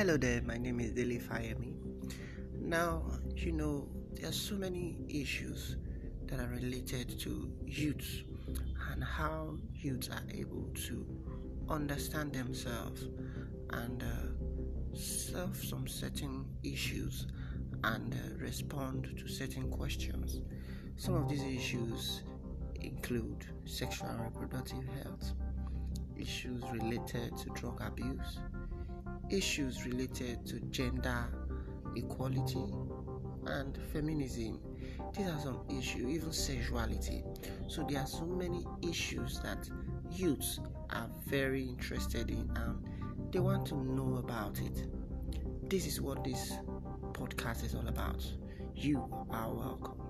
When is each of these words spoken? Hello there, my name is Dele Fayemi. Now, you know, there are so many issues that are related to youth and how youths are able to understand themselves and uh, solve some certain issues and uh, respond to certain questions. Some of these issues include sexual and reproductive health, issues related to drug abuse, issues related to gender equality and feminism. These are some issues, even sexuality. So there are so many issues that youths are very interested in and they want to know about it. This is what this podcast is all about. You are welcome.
Hello 0.00 0.16
there, 0.16 0.40
my 0.40 0.56
name 0.56 0.80
is 0.80 0.92
Dele 0.92 1.18
Fayemi. 1.18 1.74
Now, 2.58 3.02
you 3.36 3.52
know, 3.52 3.86
there 4.14 4.30
are 4.30 4.32
so 4.32 4.54
many 4.54 4.96
issues 5.10 5.76
that 6.24 6.40
are 6.40 6.48
related 6.48 7.20
to 7.20 7.52
youth 7.66 8.22
and 8.90 9.04
how 9.04 9.58
youths 9.74 10.08
are 10.08 10.22
able 10.32 10.70
to 10.86 11.06
understand 11.68 12.32
themselves 12.32 13.08
and 13.74 14.02
uh, 14.02 14.96
solve 14.96 15.54
some 15.54 15.86
certain 15.86 16.46
issues 16.62 17.26
and 17.84 18.14
uh, 18.14 18.42
respond 18.42 19.06
to 19.18 19.28
certain 19.28 19.70
questions. 19.70 20.40
Some 20.96 21.12
of 21.12 21.28
these 21.28 21.42
issues 21.42 22.22
include 22.76 23.44
sexual 23.66 24.08
and 24.08 24.20
reproductive 24.22 24.84
health, 25.02 25.34
issues 26.16 26.62
related 26.72 27.36
to 27.36 27.50
drug 27.50 27.82
abuse, 27.82 28.38
issues 29.30 29.86
related 29.86 30.44
to 30.46 30.60
gender 30.70 31.26
equality 31.96 32.64
and 33.46 33.78
feminism. 33.92 34.60
These 35.16 35.26
are 35.28 35.40
some 35.40 35.60
issues, 35.68 36.04
even 36.04 36.32
sexuality. 36.32 37.22
So 37.68 37.86
there 37.88 38.00
are 38.00 38.06
so 38.06 38.24
many 38.26 38.64
issues 38.82 39.40
that 39.40 39.68
youths 40.10 40.60
are 40.90 41.08
very 41.26 41.64
interested 41.64 42.30
in 42.30 42.50
and 42.56 43.32
they 43.32 43.40
want 43.40 43.66
to 43.68 43.76
know 43.76 44.16
about 44.16 44.58
it. 44.60 44.86
This 45.68 45.86
is 45.86 46.00
what 46.00 46.24
this 46.24 46.52
podcast 47.12 47.64
is 47.64 47.74
all 47.74 47.86
about. 47.88 48.24
You 48.74 49.04
are 49.30 49.52
welcome. 49.52 50.09